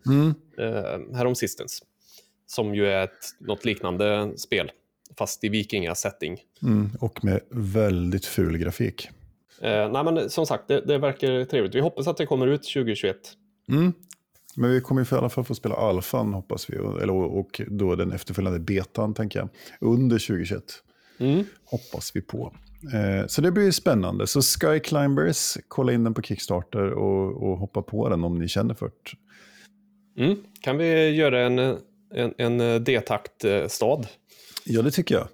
[0.58, 1.82] eh, häromsistens.
[2.46, 4.70] Som ju är ett, något liknande spel,
[5.18, 6.38] fast i vikingasetting.
[6.62, 9.08] Mm, och med väldigt ful grafik.
[9.60, 11.74] Eh, nej, men som sagt, det, det verkar trevligt.
[11.74, 13.16] Vi hoppas att det kommer ut 2021.
[13.68, 13.92] Mm.
[14.56, 16.76] Men vi kommer i alla fall få spela alfan hoppas vi.
[16.76, 19.48] Eller, och då den efterföljande betan tänker jag.
[19.80, 20.62] Under 2021.
[21.18, 21.44] Mm.
[21.64, 22.54] Hoppas vi på.
[22.94, 24.26] Eh, så det blir spännande.
[24.26, 28.48] Så Sky Climbers, kolla in den på Kickstarter och, och hoppa på den om ni
[28.48, 30.22] känner för det.
[30.24, 30.36] Mm.
[30.60, 34.06] Kan vi göra en, en, en eh, D-takt-stad
[34.64, 35.28] Ja, det tycker jag.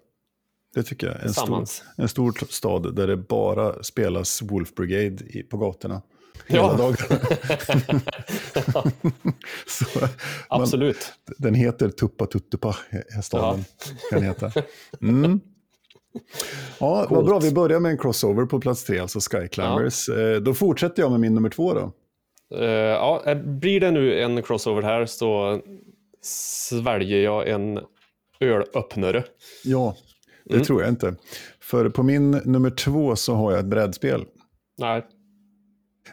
[0.75, 1.23] Det tycker jag.
[1.23, 1.65] En stor,
[1.97, 6.03] en stor stad där det bara spelas Wolf Brigade i, på gatorna.
[6.47, 6.77] Hela Ja.
[6.77, 7.21] dagarna.
[9.95, 10.09] Man,
[10.49, 11.13] Absolut.
[11.39, 13.65] den heter Tuppa Tuttupa, är staden.
[14.11, 14.53] Kan heta.
[15.01, 15.41] Mm.
[16.81, 17.39] Ja, vad bra.
[17.39, 20.09] Vi börjar med en crossover på plats tre, alltså Sky Climbers.
[20.09, 21.93] Eh, Då fortsätter jag med min nummer två då.
[22.59, 25.61] Eh, ja, eh, blir det nu en crossover här så
[26.23, 27.81] sväljer jag en
[28.41, 29.25] ölöppnare.
[29.65, 29.97] Ja,
[30.45, 30.65] det Mm.
[30.67, 31.15] tror jag inte.
[31.61, 34.25] För på min nummer två så har jag ett brädspel
[34.79, 35.07] Nej,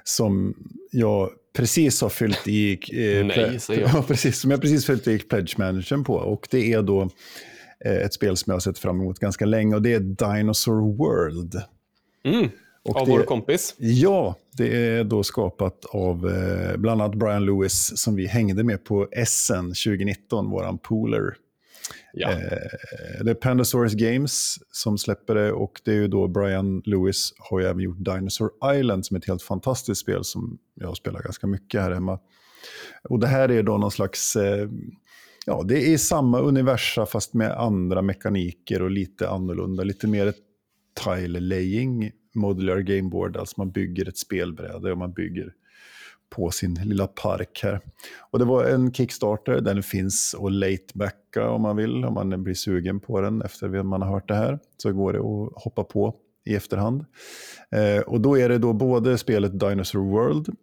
[0.04, 0.54] som
[0.92, 2.72] jag precis har fyllt i...
[2.74, 3.90] Eh, Nej, säger jag.
[3.94, 4.40] Ja, precis.
[4.40, 6.14] Som jag precis fyllt i Pledge Managern på.
[6.14, 7.10] Och det är då
[7.86, 11.62] ett spel som jag har sett fram emot ganska länge och det är Dinosaur World.
[12.24, 12.50] mm.
[12.84, 13.76] Och av det, vår kompis.
[13.78, 18.84] Ja, det är då skapat av eh, bland annat Brian Lewis som vi hängde med
[18.84, 21.36] på SN 2019, våran pooler.
[22.14, 22.32] Ja.
[22.32, 27.34] Eh, det är Pandasaurus Games som släpper det och det är ju då Brian Lewis
[27.38, 31.22] har ju även gjort Dinosaur Island som är ett helt fantastiskt spel som jag spelar
[31.22, 32.20] ganska mycket här hemma.
[33.04, 34.70] Och det här är då någon slags, eh,
[35.46, 40.36] ja det är samma universa fast med andra mekaniker och lite annorlunda, lite mer ett
[41.06, 45.54] tile laying modular gameboard, alltså man bygger ett spelbräde och man bygger
[46.30, 47.80] på sin lilla park här.
[48.20, 52.54] Och det var en Kickstarter, den finns att latebacka om man vill, om man blir
[52.54, 54.60] sugen på den efter att man har hört det här.
[54.78, 57.06] Så går det att hoppa på i efterhand.
[57.72, 60.56] Eh, och då är det då både spelet Dinosaur World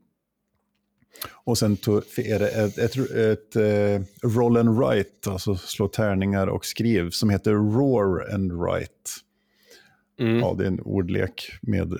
[1.44, 6.64] och sen är det ett, ett, ett, eh, roll and write, alltså slå tärningar och
[6.64, 9.10] skriv, som heter Roar and write.
[10.18, 10.38] Mm.
[10.38, 11.94] Ja, det är en ordlek med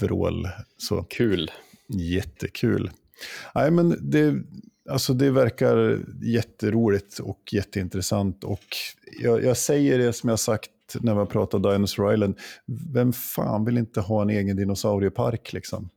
[0.00, 0.48] vrål.
[0.76, 1.50] Så Kul.
[1.88, 2.90] Jättekul.
[3.54, 4.34] Nej, men det,
[4.90, 8.44] alltså det verkar jätteroligt och jätteintressant.
[8.44, 8.64] Och
[9.22, 12.38] jag, jag säger det som jag sagt när vi har pratat Dinosaur Island.
[12.66, 15.88] Vem fan vill inte ha en egen dinosauriepark liksom?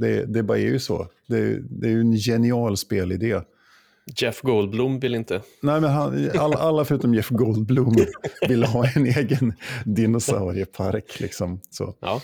[0.00, 1.08] Det, det bara är ju så.
[1.26, 3.40] Det, det är ju en genial spelidé.
[4.16, 5.42] Jeff Goldblum vill inte.
[5.62, 7.96] Nej, men han, all, alla förutom Jeff Goldblum
[8.48, 11.20] vill ha en egen dinosauriepark.
[11.20, 11.60] Liksom.
[11.70, 11.94] Så.
[12.00, 12.22] Ja.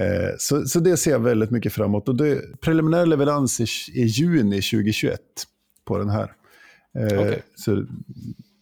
[0.00, 2.08] Eh, så, så det ser jag väldigt mycket framåt.
[2.08, 5.20] Och det, preliminär leverans är, är juni 2021
[5.84, 6.32] på den här.
[6.98, 7.42] Eh, Okej.
[7.56, 7.86] Så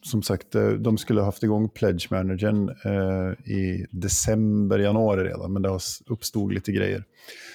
[0.04, 5.52] som sagt, eh, de skulle ha haft igång Pledge Managern eh, i december, januari redan,
[5.52, 7.04] men det har uppstod lite grejer.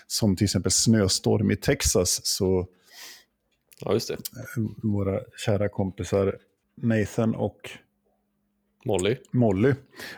[0.07, 2.67] Som till exempel snöstorm i Texas, så
[3.79, 4.17] ja, det.
[4.83, 6.37] våra kära kompisar
[6.75, 7.69] Nathan och
[8.85, 9.15] Molly.
[9.31, 9.73] Molly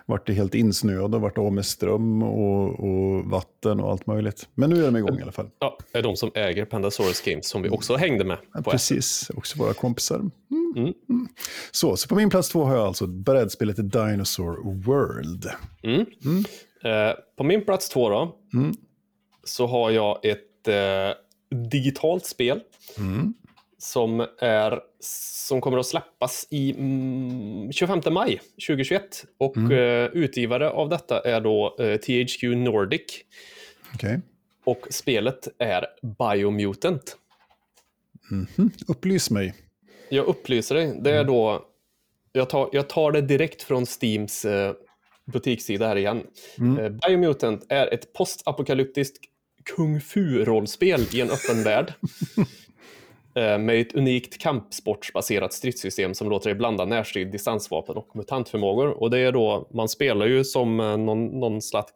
[0.05, 4.49] vart det helt insnöade och vart av med ström och, och vatten och allt möjligt.
[4.55, 5.49] Men nu är de igång i alla fall.
[5.59, 9.57] Ja, är de som äger Pandasaurus Games som vi också hängde med Ja, precis, också
[9.59, 10.15] våra kompisar.
[10.17, 10.31] Mm.
[10.75, 10.93] Mm.
[11.09, 11.27] Mm.
[11.71, 15.49] Så, så på min plats två har jag alltså brädspelet Dinosaur World.
[15.83, 15.99] Mm.
[16.83, 18.75] Eh, på min plats två då, Mm.
[19.43, 22.59] så har jag ett eh, digitalt spel
[22.97, 23.33] Mm.
[23.81, 29.25] Som, är, som kommer att släppas i mm, 25 maj 2021.
[29.37, 29.71] Och Mm.
[29.71, 33.01] eh, utgivare av detta är då eh, THQ Nordic.
[33.95, 34.19] Okej.
[34.63, 37.17] Och spelet är Biomutant.
[38.31, 38.71] Mhm.
[38.87, 39.53] Upplys mig.
[40.09, 41.65] Jag upplyser dig, det är då...
[42.31, 44.73] Jag tar, jag tar det direkt från Steams eh,
[45.25, 46.23] butikssida här igen.
[46.59, 46.97] Mm.
[47.07, 49.17] Biomutant är ett postapokalyptiskt
[49.75, 51.93] kung fu-rollspel i en öppen värld.
[53.35, 58.87] Eh, med ett unikt kampsportsbaserat stridssystem som låter dig blanda närstrid, distansvapen och mutantförmågor.
[58.87, 61.91] Och det är då, man spelar ju som eh, någon, någon slags,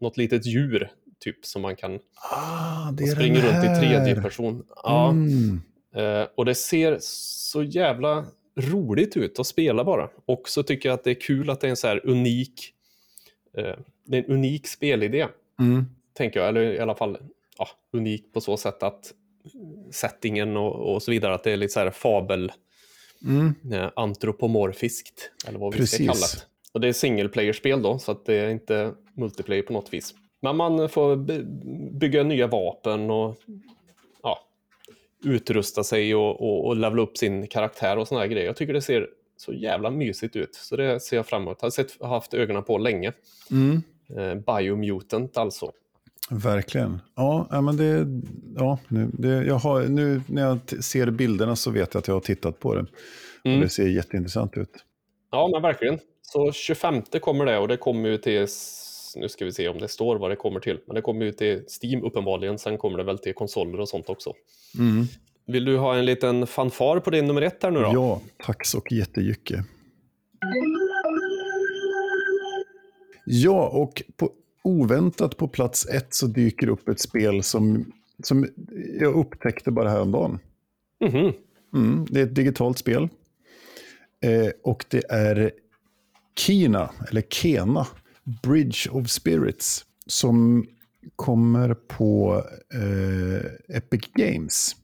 [0.00, 1.98] något litet djur, typ, som man kan
[2.32, 4.66] Ah, det den runt i tredje person.
[4.82, 5.10] Ja.
[5.10, 5.60] Mm.
[5.94, 8.24] Eh, och det ser så jävla
[8.56, 10.08] roligt ut att spela bara.
[10.24, 12.72] Och så tycker jag att det är kul att det är en så här unik,
[13.56, 13.74] eh,
[14.06, 15.26] det är en unik spelidé,
[15.60, 15.86] Mm.
[16.14, 16.48] tänker jag.
[16.48, 17.18] Eller i alla fall
[17.58, 19.12] ja, unik på så sätt att
[19.90, 22.52] settingen och, och så vidare, att det är lite så här fabel,
[23.24, 23.54] Mm.
[23.72, 25.94] eh, antropomorfiskt, eller vad vi Precis.
[25.94, 26.44] ska kalla det.
[26.72, 30.14] Och det är single player-spel då, så att det är inte multiplayer på något vis.
[30.42, 31.44] Men man får by-
[31.92, 33.36] bygga nya vapen och
[34.22, 34.38] ja,
[35.24, 38.46] utrusta sig och, och, och levela upp sin karaktär och såna här grejer.
[38.46, 41.58] Jag tycker det ser så jävla mysigt ut, så det ser jag fram emot.
[41.60, 43.12] Jag har sett, haft ögonen på länge.
[43.50, 43.82] Mm.
[44.16, 45.72] Eh, Biomutant alltså.
[46.30, 47.00] Verkligen.
[47.16, 48.06] Ja, men det,
[48.56, 52.14] ja nu, det, jag har, nu när jag ser bilderna så vet jag att jag
[52.14, 52.86] har tittat på det.
[53.44, 53.56] Mm.
[53.56, 54.84] Och det ser jätteintressant ut.
[55.30, 55.98] Ja, men verkligen.
[56.22, 58.46] Så 25 kommer det och det kommer ju till,
[59.16, 61.32] nu ska vi se om det står vad det kommer till, men det kommer ju
[61.32, 64.32] till Steam uppenbarligen, sen kommer det väl till konsoler och sånt också.
[64.78, 65.06] Mm.
[65.46, 67.90] Vill du ha en liten fanfar på din nummer ett här nu då?
[67.94, 69.64] Ja, tack så jättemycket.
[73.24, 74.30] Ja, och på,
[74.64, 77.92] oväntat på plats ett så dyker upp ett spel som,
[78.22, 78.46] som
[79.00, 80.38] jag upptäckte bara häromdagen.
[81.04, 81.32] Mhm.
[81.74, 83.08] Mm, det är ett digitalt spel.
[84.22, 85.52] Eh, och det är
[86.38, 87.86] Kina, eller Kena,
[88.42, 90.66] Bridge of Spirits, som
[91.16, 92.42] kommer på
[92.74, 94.76] eh, Epic Games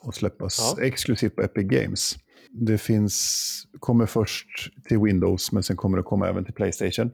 [0.00, 0.84] och släppas Ja.
[0.84, 2.16] exklusivt på Epic Games.
[2.50, 4.48] Det finns, kommer först
[4.88, 7.10] till Windows, men sen kommer det komma även till Playstation.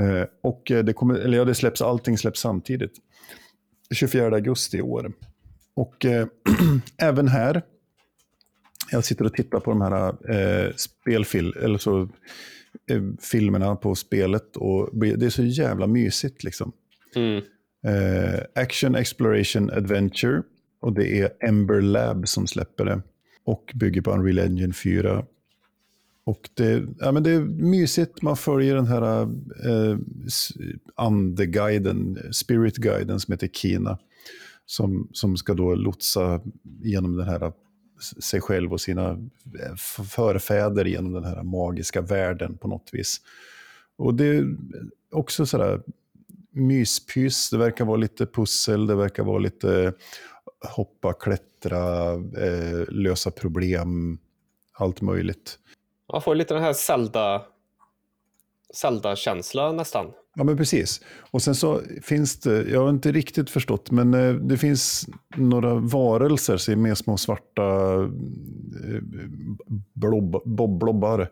[0.00, 2.92] Eh, och eh, det, kommer, eller ja, det släpps, allting släpps samtidigt.
[3.94, 5.12] 24 augusti i år.
[5.74, 6.26] Och eh,
[6.98, 7.62] även här,
[8.90, 12.08] jag sitter och tittar på de här eh, spelfil, eller så,
[12.90, 16.72] eh, filmerna på spelet och det är så jävla mysigt liksom.
[17.16, 17.42] Mm.
[17.86, 20.42] Eh, Action Exploration Adventure
[20.80, 23.02] och det är Ember Lab som släpper det
[23.44, 25.24] och bygger på Unreal Engine 4.
[26.26, 29.98] Och det, ja, men det är mysigt, man följer den här eh,
[30.94, 33.98] andeguiden, spiritguiden som heter Kina.
[34.68, 36.40] Som, som ska då lotsa
[36.82, 37.52] genom den här
[38.20, 39.74] sig själv och sina eh,
[40.06, 43.20] förfäder genom den här magiska världen på något vis.
[43.96, 44.56] Och det är
[45.10, 45.82] också sådär
[46.50, 49.92] myspys, det verkar vara lite pussel, det verkar vara lite
[50.60, 54.18] hoppa, klättra, eh, lösa problem,
[54.72, 55.58] allt möjligt.
[56.12, 57.42] Man får lite den här Zelda
[58.74, 60.06] Zelda-känsla nästan.
[60.34, 61.00] Ja, men precis.
[61.30, 65.74] Och sen så finns det, jag har inte riktigt förstått, men eh, det finns några
[65.74, 67.62] varelser som är med små svarta
[68.84, 69.00] eh,
[69.94, 70.42] blob,
[70.78, 71.28] blobbar.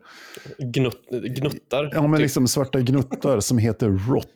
[0.59, 1.91] Gnutt, gnuttar.
[1.93, 2.21] Ja, men typ.
[2.21, 4.29] liksom svarta gnuttar som heter Rot.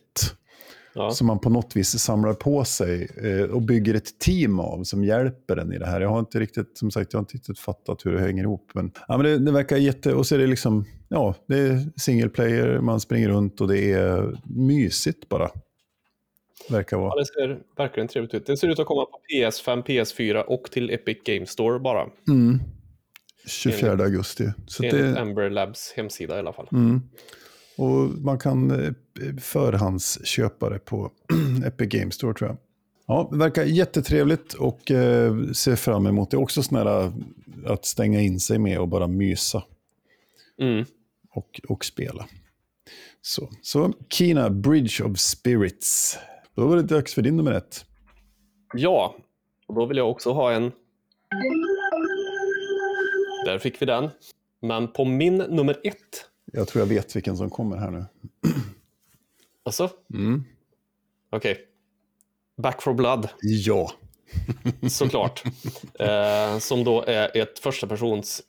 [0.94, 1.10] Ja.
[1.10, 5.04] Som man på något vis samlar på sig eh, och bygger ett team av som
[5.04, 6.00] hjälper en i det här.
[6.00, 8.70] Jag har inte riktigt, som sagt, jag har inte riktigt fattat hur det hänger ihop.
[8.74, 10.14] Men, ja, men det, det verkar jätte...
[10.14, 13.92] Och så är det liksom, ja, det är single player, man springer runt och det
[13.92, 15.50] är mysigt bara.
[16.70, 17.14] Verkar Ja, vara.
[17.20, 18.46] det ser verkligen trevligt ut.
[18.46, 22.06] Det ser ut att komma på PS5, PS4 och till Epic Game Store bara.
[22.28, 22.58] Mm.
[23.46, 24.52] 24 augusti.
[24.66, 26.68] Så Enligt det, Ember Labs hemsida i alla fall.
[26.72, 27.02] mm.
[27.78, 28.92] Och man kan eh,
[29.40, 31.10] förhandsköpa det på
[31.66, 32.56] Epic Games Store tror jag.
[33.06, 36.36] Ja, det verkar jättetrevligt och eh, ser fram emot det.
[36.36, 37.12] Också här eh,
[37.66, 39.62] att stänga in sig med och bara mysa
[40.60, 40.84] Mm.
[41.30, 42.26] och, och spela.
[43.22, 46.18] Så, så Kina Bridge of Spirits.
[46.54, 47.84] Då var det dags för din nummer ett.
[48.74, 49.16] Ja,
[49.66, 50.72] och då vill jag också ha en...
[53.46, 54.08] Där fick vi den.
[54.60, 58.04] Men på min nummer ett, Jag tror jag vet vilken som kommer här nu.
[59.62, 60.44] alltså, Mm.
[61.30, 61.64] okej.
[62.56, 63.92] Back for Blood, Ja.
[64.90, 65.42] såklart.
[65.98, 68.42] eh, som då är ett första persons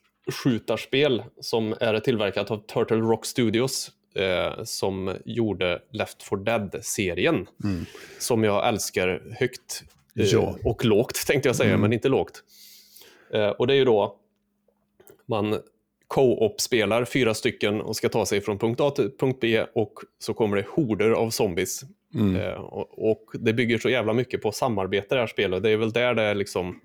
[0.44, 7.48] skjutarspel som är tillverkat av Turtle Rock Studios eh, som gjorde Left 4 Dead-serien.
[7.64, 7.86] Mm.
[8.20, 9.84] Som jag älskar högt
[10.16, 10.56] eh, Ja.
[10.64, 11.82] och lågt tänkte jag säga, Mm.
[11.82, 12.44] men inte lågt.
[13.34, 14.20] Eh, och det är ju då
[15.26, 15.62] man
[16.10, 20.34] co-op-spelar fyra stycken och ska ta sig från punkt A till punkt B och så
[20.34, 21.82] kommer det horder av zombies.
[22.14, 22.36] Mm.
[22.36, 25.64] Eh, och, och det bygger så jävla mycket på samarbete det här spelet.
[25.64, 26.80] Det är väl där det är liksom...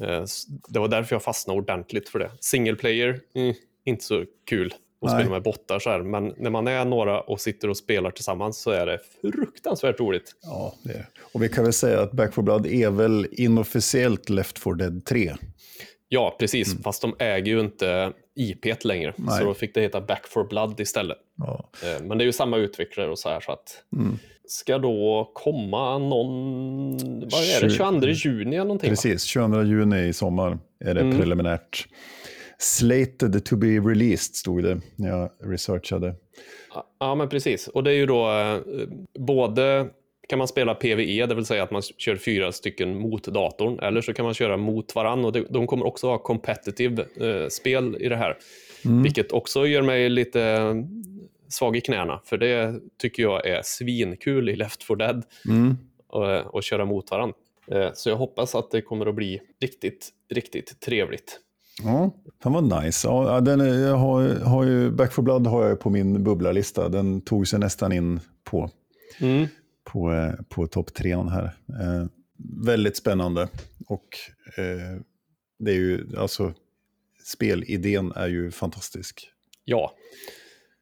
[0.00, 0.24] Eh,
[0.68, 2.30] det var därför jag fastnade ordentligt för det.
[2.40, 3.54] Single player, mm,
[3.84, 5.20] inte så kul att Nej.
[5.20, 6.02] spela med bottar så här.
[6.02, 10.32] Men när man är några och sitter och spelar tillsammans så är det fruktansvärt roligt.
[10.42, 11.08] Ja, det är.
[11.20, 15.04] Och vi kan väl säga att Back 4 Blood är väl inofficiellt Left 4 Dead
[15.04, 15.34] 3.
[16.08, 16.82] Ja, precis.
[16.82, 19.10] Fast de äger ju inte IP längre.
[19.18, 19.26] Mm.
[19.28, 19.38] Nej.
[19.38, 21.18] Så då fick det heta Back for Blood istället.
[21.38, 21.70] Ja.
[21.82, 24.18] Eh, Men det är ju samma utvecklare och så här så att Mm.
[24.48, 26.90] ska då komma någon,
[27.20, 28.90] vad är det, Tju- 22 juni eller någonting?
[28.90, 31.16] Precis, 22 juni i sommar är det Mm.
[31.18, 31.86] preliminärt.
[32.58, 36.14] Slated to be released stod det när jag researchade.
[36.74, 37.68] Ja, Ja, men precis.
[37.68, 38.58] Och det är ju då eh,
[39.18, 39.86] både
[40.28, 44.00] kan man spela PVE, det vill säga att man kör fyra stycken mot datorn, eller
[44.00, 45.24] så kan man köra mot varann.
[45.24, 48.36] Och de kommer också ha competitive eh, spel i det här,
[48.84, 49.02] Mm.
[49.02, 50.74] vilket också gör mig lite eh,
[51.48, 55.76] svag i knäna, för det tycker jag är svinkul i Left 4 Dead Mm.
[56.08, 57.32] och, och köra mot varann.
[57.70, 61.40] Eh, Så jag hoppas att det kommer att bli riktigt, riktigt trevligt.
[61.82, 62.10] Ja,
[62.42, 63.08] den var nice.
[63.08, 66.88] Ja, den är, jag har, har ju, Back 4 Blood har jag på min bubblarlista.
[66.88, 68.70] Den tog sig nästan in på,
[69.20, 69.46] Mm.
[69.96, 71.44] På, eh, på topp trean här.
[71.68, 72.06] Eh,
[72.64, 73.48] väldigt spännande.
[73.86, 74.06] Och
[74.56, 75.00] eh,
[75.58, 76.52] det är ju, alltså,
[77.24, 79.30] spelidén är ju fantastisk.
[79.64, 79.92] Ja,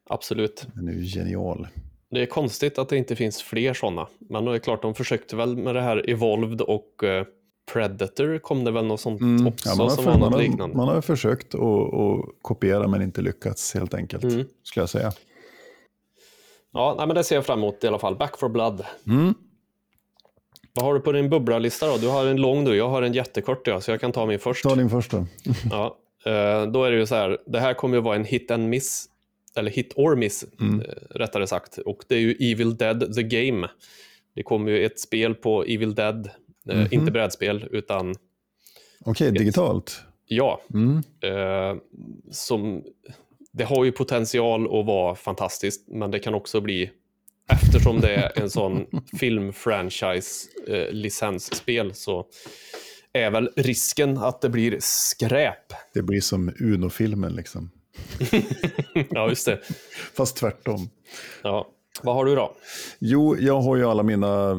[0.09, 0.67] absolut.
[0.73, 1.67] Den är ju genial.
[2.11, 4.07] Det är konstigt att det inte finns fler sådana.
[4.19, 7.25] Men det är klart, de försökte väl med det här Evolved och eh,
[7.73, 9.47] Predator kom det väl något sånt Mm.
[9.47, 10.77] också Ja, man, har som för, man, har, liknande.
[10.77, 14.45] man har försökt att kopiera men inte lyckats helt enkelt, Mm.
[14.63, 15.11] skulle jag säga.
[16.75, 18.15] Ja, nej, men det ser jag fram emot i alla fall.
[18.15, 18.85] Back for blood.
[19.07, 19.33] Mm.
[20.73, 21.97] Vad har du på din bubblalista då?
[21.97, 24.39] Du har en lång du, jag har en jättekort ja, så jag kan ta min
[24.39, 24.63] först.
[24.63, 25.27] Ta din första.
[25.71, 28.51] Ja, eh, då är det ju så här, det här kommer ju vara en hit
[28.51, 29.05] and miss,
[29.55, 30.81] eller hit or miss Mm.
[30.81, 31.77] eh, rättare sagt.
[31.77, 33.69] Och det är ju Evil Dead the Game.
[34.35, 36.29] Det kommer ju ett spel på Evil Dead,
[36.65, 36.87] Mhm.
[36.91, 38.15] inte brädspel, utan
[39.05, 40.01] Okej, digitalt.
[40.25, 41.03] ja, Mm.
[42.31, 42.83] som,
[43.57, 46.91] det har ju potential att vara fantastiskt, men det kan också bli,
[47.49, 48.85] eftersom det är en sån
[49.19, 52.25] film-franchise-licensspel, så
[53.13, 55.73] är väl risken att det blir skräp.
[55.93, 57.71] Det blir som Uno-filmen liksom.
[59.09, 59.59] ja, just det.
[60.13, 60.89] Fast tvärtom.
[61.43, 61.67] Ja.
[62.01, 62.55] Vad har du då?
[62.99, 64.57] Jo, jag har ju alla mina, eh,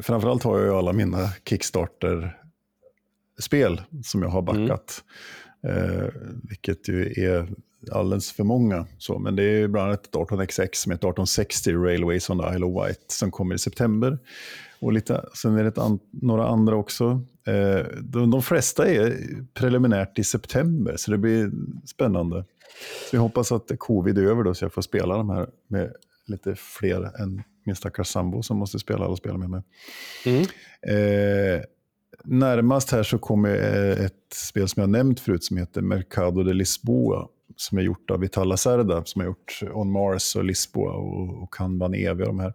[0.00, 5.02] framförallt har jag ju alla mina Kickstarter-spel som jag har backat.
[5.66, 6.08] Eh,
[6.42, 7.48] vilket ju är
[7.90, 8.86] alldeles för många.
[8.98, 12.64] Så, men det är bland annat ett 18XX som heter 1860 Railways on the Isle
[12.64, 14.18] of Wight som kommer i september.
[14.80, 17.24] Och lite, sen är det ett an, några andra också.
[17.46, 19.16] Eh, de, de flesta är
[19.54, 21.50] preliminärt i september, så det blir
[21.86, 22.44] spännande.
[23.10, 25.92] Så jag hoppas att covid är över då, så jag får spela de här med
[26.26, 29.62] lite fler än min stackars sambo som måste spela alla spel med mig.
[30.26, 30.42] Mm.
[30.86, 31.62] Eh,
[32.24, 36.52] närmast här så kommer eh, ett spel som jag nämnt förut som heter Mercado de
[36.52, 37.28] Lisboa.
[37.56, 41.54] Som är gjort av Vitala Cerda, som har gjort On Mars och Lisboa och, och
[41.54, 42.54] Kanban Evi och de här.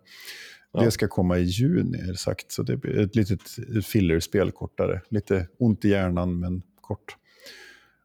[0.71, 0.81] Ja.
[0.81, 2.51] Det ska komma i juni, är det sagt.
[2.51, 3.41] Så det blir ett litet
[3.85, 5.01] fillerspel, kortare.
[5.09, 7.15] Lite ont i hjärnan, men kort.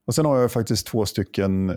[0.05, 1.77] Och sen har jag faktiskt två stycken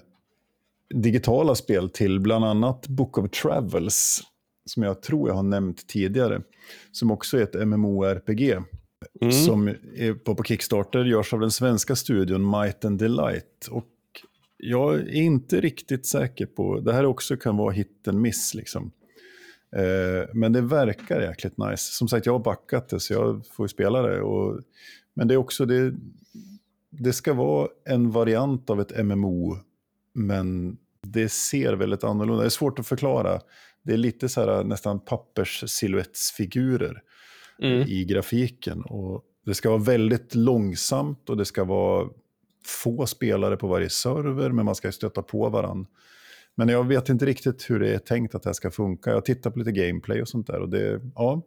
[0.94, 4.22] digitala spel till, bland annat Book of Travels,
[4.66, 6.42] som jag tror jag har nämnt tidigare,
[6.92, 8.56] som också är ett MMORPG.
[9.22, 9.32] Mm.
[9.32, 13.68] Som är på, på Kickstarter, görs av den svenska studion Might and Delight.
[13.72, 13.90] Och
[14.58, 18.92] jag är inte riktigt säker på, det här också kan vara hit and miss liksom.
[19.76, 21.94] Eh, men det verkar jäkligt nice.
[21.94, 24.22] Som sagt, jag har backat det så jag får ju spela det.
[24.22, 24.62] Och,
[25.14, 25.94] men det är också, det,
[26.90, 29.58] det ska vara en variant av ett MMO,
[30.14, 33.40] men det ser väldigt annorlunda Det är svårt att förklara.
[33.84, 37.02] Det är lite så här nästan papperssilhuettsfigurer
[37.62, 37.88] Mm.
[37.88, 38.82] i grafiken.
[38.82, 42.10] Och det ska vara väldigt långsamt och det ska vara
[42.66, 45.88] få spelare på varje server, men man ska stöta på varandra.
[46.56, 49.10] Men jag vet inte riktigt hur det är tänkt att det här ska funka.
[49.10, 50.60] Jag tittar på lite gameplay och sånt där.
[50.60, 51.42] Och det, ja,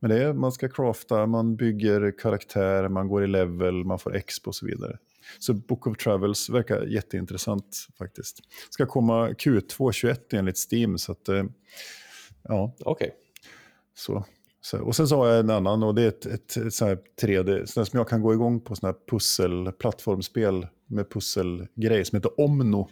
[0.00, 4.16] men det är, man ska crafta, man bygger karaktär, man går i level, man får
[4.16, 4.98] exp och så vidare.
[5.38, 8.40] Så Book of Travels verkar jätteintressant faktiskt.
[8.70, 11.44] Ska komma Q2 21 enligt Steam, så att, eh,
[12.42, 13.14] ja, Okej.
[13.94, 14.24] så.
[14.70, 16.88] Så, och sen så har jag en annan och det är ett, ett, ett sånt
[16.88, 22.04] här 3D, sånt som jag kan gå igång på sådana här pussel, plattformsspel med pusselgrej
[22.04, 22.88] som heter Omno.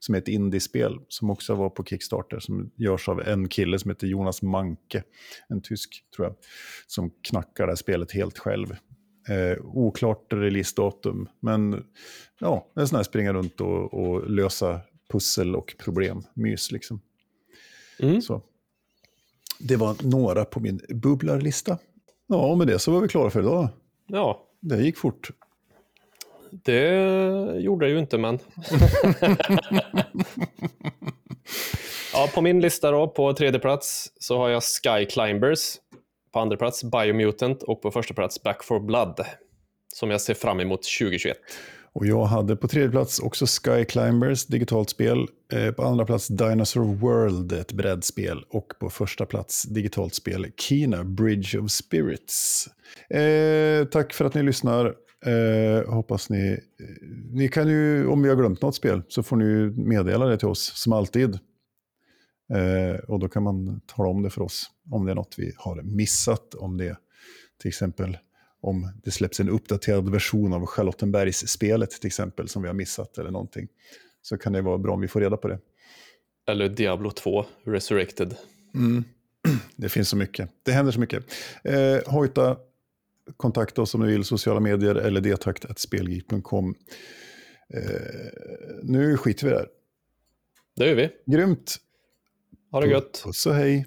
[0.00, 3.90] Som är ett indiespel som också var på Kickstarter som görs av en kille som
[3.90, 5.02] heter Jonas Manke,
[5.48, 6.36] en tysk tror jag,
[6.86, 8.76] som knackar det här spelet helt själv.
[9.28, 11.84] Eh, oklart releasedatum, men
[12.40, 14.80] ja, en sån här springa runt och, och lösa
[15.12, 17.00] pussel och problem, mys liksom.
[18.00, 18.22] Mm.
[18.22, 18.42] Så.
[19.58, 21.78] Det var några på min bubblarlista.
[22.26, 23.68] Ja, och med det så var vi klara för idag.
[24.06, 25.30] Ja, Det gick fort.
[26.50, 26.90] det
[27.60, 28.38] gjorde det ju inte, men...
[32.12, 35.76] ja, på min lista då, på tredje plats, så har jag Sky Climbers.
[36.32, 39.20] På andra plats Biomutant och på första plats Back for Blood.
[39.94, 41.36] Som jag ser fram emot 2021.
[41.98, 45.26] Och jag hade på tredje plats också Sky Climbers, digitalt spel.
[45.52, 48.44] Eh, på andra plats Dinosaur World, ett brädspel.
[48.48, 52.68] Och på första plats digitalt spel Kina, Bridge of Spirits.
[53.10, 54.86] Eh, tack för att ni lyssnar.
[55.26, 56.52] Eh, hoppas ni...
[56.52, 56.58] Eh,
[57.32, 60.38] ni kan ju, om vi har glömt något spel, så får ni ju meddela det
[60.38, 61.38] till oss, som alltid.
[62.54, 65.52] Eh, och då kan man tala om det för oss, om det är något vi
[65.56, 66.54] har missat.
[66.54, 66.96] Om det
[67.60, 68.18] till exempel
[68.60, 73.30] om det släpps en uppdaterad version av Charlottenbergs-spelet till exempel, som vi har missat eller
[73.30, 73.68] någonting.
[74.22, 75.58] Så kan det vara bra om vi får reda på det.
[76.48, 78.36] Eller Diablo 2 Resurrected.
[79.76, 80.50] Det finns så mycket.
[80.62, 81.24] Det händer så mycket.
[81.64, 82.56] Eh, hojta,
[83.36, 86.74] kontakta oss om ni vill, sociala medier eller detakt.spelgeek.com.
[87.74, 87.82] Eh,
[88.82, 89.68] nu skiter vi där.
[90.76, 91.10] Det gör vi.
[91.26, 91.76] Grymt.
[92.70, 93.20] Ha det gött.
[93.24, 93.86] Puss och hej.